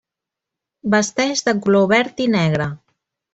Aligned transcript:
Vesteix 0.95 1.43
de 1.49 1.53
color 1.67 1.85
verd 1.93 2.25
i 2.27 2.29
negre. 2.37 2.69